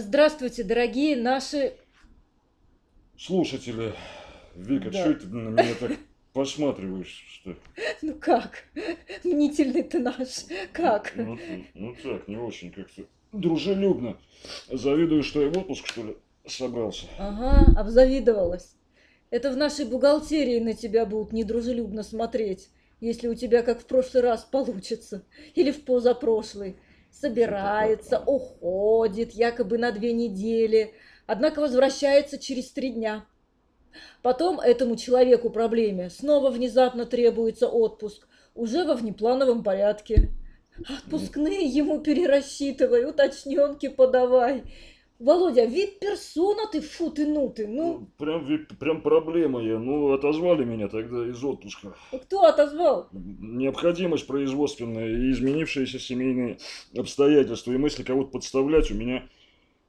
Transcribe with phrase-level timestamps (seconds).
[0.00, 1.74] Здравствуйте, дорогие наши...
[3.16, 3.92] Слушатели,
[4.54, 5.00] Вика, Да.
[5.00, 5.92] что ты на меня так
[6.32, 7.56] посматриваешь, что?
[8.02, 8.64] Ну как?
[9.24, 10.44] Мнительный ты наш.
[10.72, 11.12] Как?
[11.16, 13.02] Ну, ты- ну так, не очень как-то
[13.32, 14.16] дружелюбно.
[14.70, 17.06] Завидую, что я в отпуск, что ли, собрался.
[17.18, 18.76] Ага, обзавидовалась.
[19.30, 22.68] Это в нашей бухгалтерии на тебя будут недружелюбно смотреть,
[23.00, 25.24] если у тебя как в прошлый раз получится.
[25.56, 26.76] Или в позапрошлый.
[27.20, 30.94] Собирается, уходит, якобы на две недели,
[31.26, 33.26] однако возвращается через три дня.
[34.22, 40.30] Потом этому человеку проблеме снова внезапно требуется отпуск, уже во внеплановом порядке.
[40.88, 44.62] Отпускные ему перерасчитывай, уточненки подавай.
[45.18, 47.98] Володя, вид персона ты, фу ты, ну ты, ну.
[47.98, 49.78] Ну, Прям, ви- прям проблема я.
[49.78, 51.94] Ну, отозвали меня тогда из отпуска.
[52.12, 53.08] Кто отозвал?
[53.12, 56.58] Необходимость производственная и изменившиеся семейные
[56.96, 57.72] обстоятельства.
[57.72, 59.28] И мысли кого-то подставлять у меня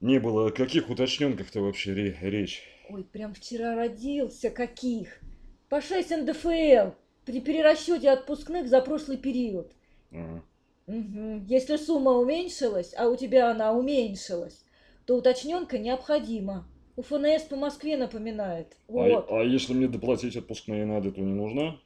[0.00, 0.46] не было.
[0.46, 2.62] О каких уточненках-то вообще ре- речь?
[2.88, 5.20] Ой, прям вчера родился, каких?
[5.68, 6.92] По 6 НДФЛ
[7.26, 9.72] при перерасчете отпускных за прошлый период.
[10.10, 10.42] Ага.
[10.86, 11.44] Мгм.
[11.44, 14.64] Если сумма уменьшилась, а у тебя она уменьшилась,
[15.08, 16.68] то уточненка необходима.
[16.94, 18.76] У ФНС по Москве напоминает.
[18.88, 19.26] А, Вот.
[19.30, 21.78] а если мне доплатить отпускные надо, то не нужна?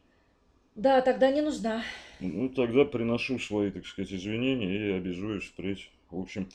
[0.75, 1.85] Да, тогда не нужна.
[2.19, 5.89] Ну, тогда приношу свои, так сказать, извинения и обязуюсь впредь.
[6.11, 6.49] В общем,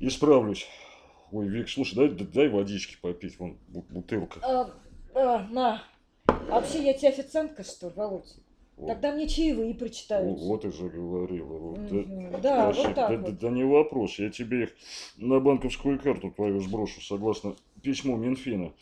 [0.00, 0.66] исправлюсь.
[1.30, 4.40] Ой, Вик, слушай, дай, дай- водички попить, вон бу- бутылка.
[4.42, 4.70] А,
[5.14, 5.84] а, на.
[6.26, 8.34] А вообще я тебе официантка, что ли, Володь?
[8.80, 10.38] Вот, Тогда мне чаевые прочитают.
[10.38, 11.58] вот и заговорила.
[11.58, 11.86] Вот.
[11.90, 12.40] Да- Мгм.
[12.40, 13.38] Да, вообще, вот так да, вот.
[13.38, 14.70] да- да не вопрос, я тебе их
[15.18, 18.72] на банковскую карту твою сброшу, согласно письму Минфина.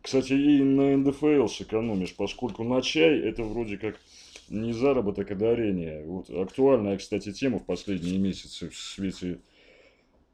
[0.00, 3.96] Кстати, и на НДФЛ сэкономишь, поскольку на чай это вроде как
[4.48, 6.04] не заработок, а дарение.
[6.06, 9.40] Вот актуальная, кстати, тема в последние месяцы в свете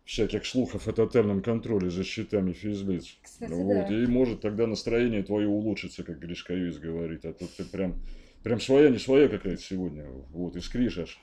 [0.04, 3.16] всяких слухов о тотальном контроле за счетами физлиц.
[3.22, 4.02] Кстати, вот, да.
[4.02, 7.24] и может тогда настроение твое улучшится, как Гришковец говорит.
[7.24, 7.94] А то ты прям,
[8.44, 10.06] прям своя, не своя какая-то сегодня.
[10.30, 11.18] Вот, искришь аж.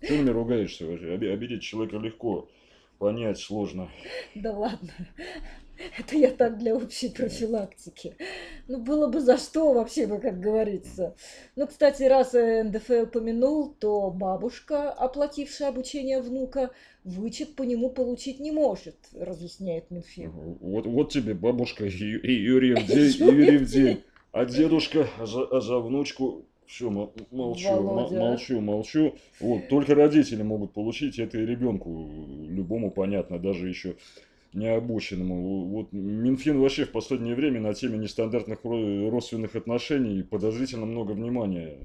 [0.00, 1.14] Ты меня ругаешься вообще?
[1.14, 2.48] Оби- Обидеть человека легко,
[2.98, 3.88] понять сложно.
[4.34, 4.92] Да ладно.
[5.98, 8.16] Это я так для общей профилактики.
[8.66, 11.14] Ну, было бы за что вообще бы, как говорится.
[11.54, 16.70] Ну, кстати, раз э, НДФЛ помянул, то бабушка, оплатившая обучение внука,
[17.04, 20.30] вычет по нему получить не может, разъясняет Минфин.
[20.30, 24.02] Вот, вот тебе бабушка и, и Юрий в день, и Юрий в день.
[24.32, 26.90] А дедушка, а за, а за внучку все,
[27.30, 28.18] молчу, Володя.
[28.18, 29.14] молчу, молчу.
[29.40, 32.10] Вот, только родители могут получить, это и ребенку
[32.48, 33.94] любому понятно, даже еще
[34.52, 35.66] необученному.
[35.66, 41.76] Вот Минфин вообще в последнее время на теме нестандартных ро- родственных отношений подозрительно много внимания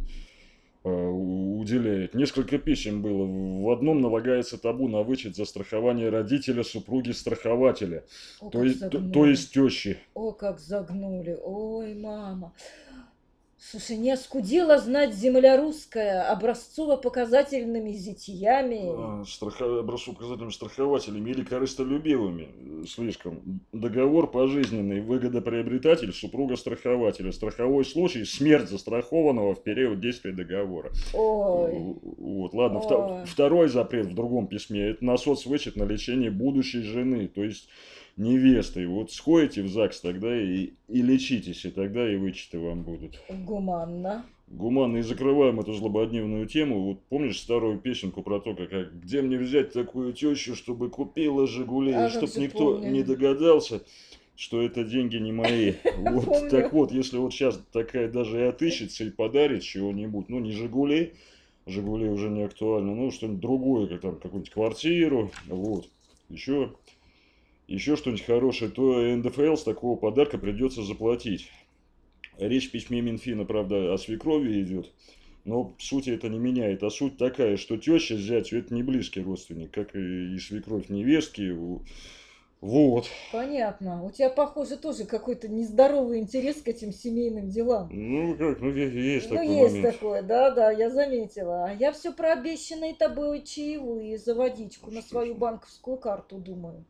[0.83, 2.13] э, уделяет.
[2.15, 3.25] Несколько писем было.
[3.25, 8.03] В одном налагается табу на вычет за страхование родителя супруги страхователя,
[8.39, 9.97] О, то есть, то, то есть тещи.
[10.13, 11.37] О, как загнули.
[11.43, 12.53] Ой, мама.
[13.63, 18.81] Слушай, не оскудела знать земля русская образцово-показательными зятиями.
[18.87, 22.49] А, страха- образцово-показательными страхователями или корыстолюбивыми
[22.81, 23.61] э, слишком.
[23.71, 27.31] Договор пожизненный, выгодоприобретатель, супруга страхователя.
[27.31, 30.91] Страховой случай, смерть застрахованного в период действия договора.
[31.13, 31.95] Ой.
[32.17, 32.79] Вот, ладно.
[32.79, 33.25] Ой.
[33.27, 34.89] второй запрет в другом письме.
[34.89, 37.69] Это на соцвычет на лечение будущей жены, то есть
[38.17, 38.87] невесты.
[38.87, 43.19] Вот сходите в ЗАГС тогда и, и лечитесь, и тогда и вычеты вам будут.
[43.29, 44.25] Гуманно.
[44.47, 46.81] Гуманно и закрываем эту злободневную тему.
[46.81, 51.93] Вот помнишь старую песенку про то, как, где мне взять такую тещу, чтобы купила Жигулей,
[51.93, 52.91] А, и как чтоб же никто помню.
[52.91, 53.81] не догадался,
[54.35, 55.73] что это деньги не мои.
[55.97, 56.49] Вот, Помню.
[56.49, 61.13] так вот, если вот сейчас такая даже и отыщется и подарит чего-нибудь, ну не Жигулей,
[61.65, 65.87] Жигулей уже не актуально, ну что-нибудь другое, как там какую-нибудь квартиру, вот,
[66.27, 66.73] еще,
[67.73, 71.49] еще что-нибудь хорошее, то НДФЛ с такого подарка придется заплатить.
[72.37, 74.91] Речь в письме Минфина, правда, о свекрови идет.
[75.43, 76.83] Но суть это не меняет.
[76.83, 81.55] А суть такая, что теща с зятью это не близкий родственник, как и, свекровь невестки.
[82.61, 83.07] Вот.
[83.31, 84.03] Понятно.
[84.03, 87.89] У тебя, похоже, тоже какой-то нездоровый интерес к этим семейным делам.
[87.91, 89.95] Ну как, ну есть ну, такой есть момент.
[89.95, 91.65] такое, да, да, я заметила.
[91.65, 95.37] А я все про обещанные тобой чаевые за водичку на Что свою ж.
[95.39, 96.85] банковскую карту думаю.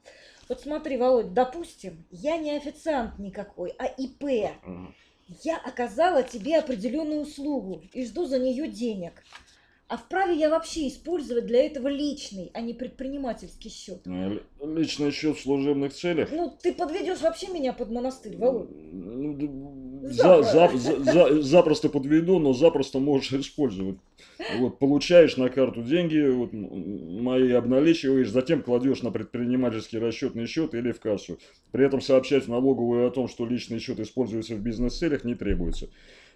[0.51, 4.51] Вот смотри, Володь, допустим, я не официант никакой, а ИП.
[4.65, 4.93] Ага.
[5.45, 9.23] Я оказала тебе определенную услугу и жду за нее денег.
[9.87, 14.05] А вправе я вообще использовать для этого личный, а не предпринимательский счет?
[14.05, 16.29] Ли- Личный счет в служебных целях?
[16.33, 18.67] Ну, ты подведешь вообще меня под монастырь, Володь.
[20.01, 23.97] Ну, д- за- за- Запро- за- за- запросто подведу, но запросто можешь использовать.
[24.57, 30.91] Вот, получаешь на карту деньги, вот, мои обналичиваешь, затем кладешь на предпринимательский расчетный счет или
[30.91, 31.37] в кассу.
[31.71, 35.89] При этом сообщать налоговую о том, что личный счет используется в бизнес-целях, не требуется.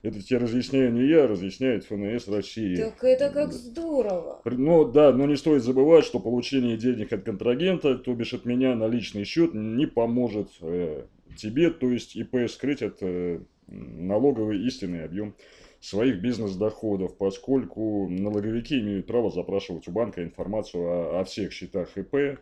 [0.04, 2.76] Это тебе разъясняю не я, разъясняет ФНС России.
[2.76, 4.40] Так это как здорово.
[4.46, 8.76] Ну да, но не стоит забывать, что получение денег от контрагента, то бишь от меня
[8.76, 15.06] на личный счет, не поможет э, тебе, то есть ИП скрыть от э, налоговый истинный
[15.06, 15.36] объем
[15.80, 22.40] своих бизнес-доходов, поскольку налоговики имеют право запрашивать у банка информацию о, о всех счетах ИП,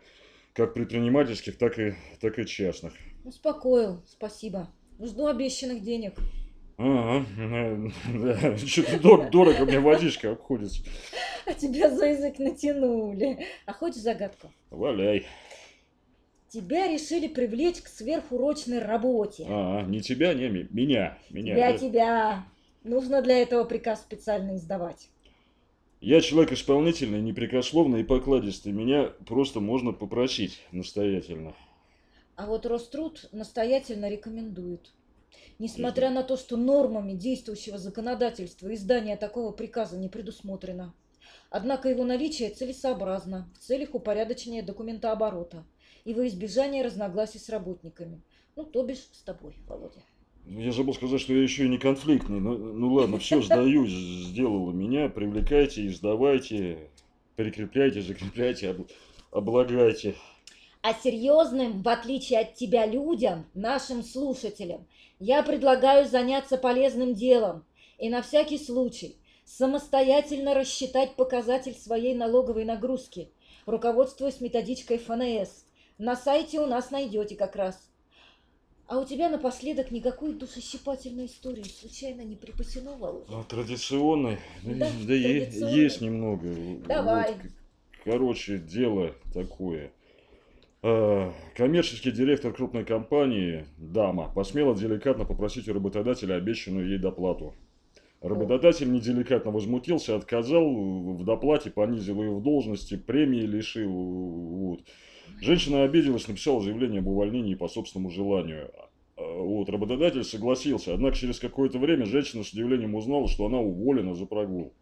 [0.54, 2.94] как предпринимательских, так и, так и частных.
[3.24, 4.68] Успокоил, спасибо.
[4.98, 6.14] Жду обещанных денег.
[6.76, 7.24] Ага,
[8.14, 10.82] да, что-то дорого мне водичка обходится.
[11.46, 13.46] А тебя за язык натянули.
[13.66, 14.50] А хочешь загадку?
[14.70, 15.26] Валяй.
[16.54, 19.44] Тебя решили привлечь к сверхурочной работе.
[19.48, 21.18] А, не тебя, не меня.
[21.28, 21.54] Меня.
[21.56, 21.78] Тебя, да.
[21.78, 22.44] тебя.
[22.84, 25.08] Нужно для этого приказ специально издавать.
[26.00, 28.70] Я человек исполнительный, непрекословный и покладистый.
[28.70, 31.56] Меня просто можно попросить настоятельно.
[32.36, 34.92] А вот Роструд настоятельно рекомендует.
[35.58, 40.94] Несмотря на то, что нормами действующего законодательства издание такого приказа не предусмотрено.
[41.56, 45.64] Однако его наличие целесообразно в целях упорядочения документооборота
[46.04, 48.22] и во избежание разногласий с работниками.
[48.56, 50.02] Ну, то бишь с тобой, Володя.
[50.46, 52.40] Я забыл сказать, что я еще и не конфликтный.
[52.40, 55.08] Ну, ну ладно, все, сдаюсь, сделала меня.
[55.08, 56.90] Привлекайте, издавайте,
[57.36, 58.90] прикрепляйте, закрепляйте, об-
[59.30, 60.16] облагайте.
[60.82, 64.88] А серьезным, в отличие от тебя, людям, нашим слушателям,
[65.20, 67.64] я предлагаю заняться полезным делом
[67.96, 73.30] и на всякий случай самостоятельно рассчитать показатель своей налоговой нагрузки,
[73.66, 75.66] руководствуясь методичкой ФНС.
[75.98, 77.90] На сайте у нас найдете как раз.
[78.86, 83.26] А у тебя напоследок никакой душещипательной истории случайно не припасено, Володя?
[83.30, 84.38] А, Традиционный?
[84.62, 85.74] Да, Да, е- традиционный.
[85.74, 86.46] есть немного.
[86.86, 87.32] Давай.
[87.32, 87.42] Вот,
[88.04, 89.90] короче, дело такое.
[90.82, 97.54] А, Коммерческий директор крупной компании, дама, посмела деликатно попросить у работодателя обещанную ей доплату.
[98.24, 103.92] Работодатель неделикатно возмутился, отказал в доплате, понизил ее в должности, премии лишил.
[103.92, 104.80] Вот.
[105.42, 108.70] Женщина обиделась, написала заявление об увольнении по собственному желанию.
[109.18, 114.14] А, Вот, работодатель согласился, однако через какое-то время женщина с удивлением узнала, что она уволена
[114.14, 114.72] за прогул.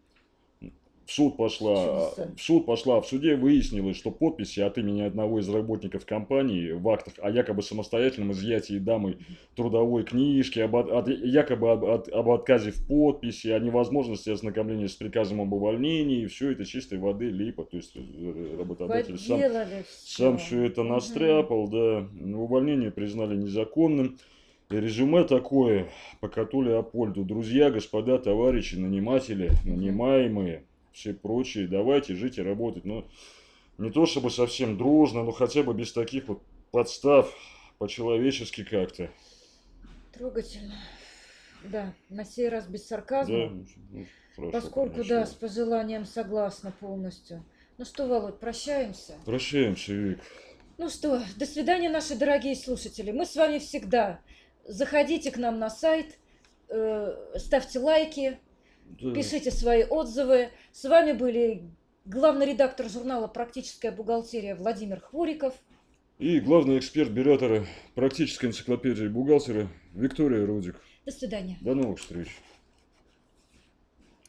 [1.05, 5.49] В суд пошла, в суд пошла, в суде выяснилось, что подписи от имени одного из
[5.49, 9.17] работников компании в актах о якобы самостоятельном изъятии дамой
[9.55, 14.95] трудовой книжки, об, от- якобы об, от- об отказе в подписи, о невозможности ознакомления с
[14.95, 20.37] приказом об увольнении, все это чистой воды липа, то есть э, работодатель сам Подделали сам
[20.37, 22.07] все это настряпал, да.
[22.33, 24.17] Увольнение признали незаконным.
[24.69, 25.89] Резюме такое
[26.21, 27.23] по коту Леопольду.
[27.25, 32.85] Друзья, господа, товарищи, наниматели, нанимаемые, все прочие, давайте жить и работать.
[32.85, 33.05] Но
[33.77, 36.41] не то чтобы совсем дружно, но хотя бы без таких вот
[36.71, 37.33] подстав,
[37.79, 39.09] по-человечески как-то.
[40.13, 40.75] Трогательно.
[41.65, 43.49] Да, на сей раз без Да, сарказма.
[43.91, 44.05] ну,
[44.35, 45.09] хорошо, Поскольку, хорошо.
[45.09, 47.43] да, с пожеланием согласна полностью.
[47.77, 49.13] Ну что, Володь, прощаемся.
[49.25, 50.19] Прощаемся, Вик.
[50.77, 53.11] Ну что, до свидания, наши дорогие слушатели.
[53.11, 54.19] Мы с вами всегда.
[54.67, 56.17] Заходите к нам на сайт,
[56.69, 58.39] э, ставьте лайки,
[59.01, 59.13] Да.
[59.13, 60.49] пишите свои отзывы.
[60.71, 61.63] С вами были
[62.05, 65.53] главный редактор журнала «Практическая бухгалтерия» Владимир Хвориков.
[66.19, 70.75] И главный эксперт беретора практической энциклопедии бухгалтера Виктория Рудик.
[71.05, 71.57] До свидания.
[71.61, 72.27] До новых встреч.